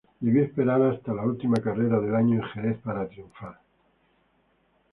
[0.19, 3.59] Debió esperar hasta la última carrera del año en Jerez para triunfar.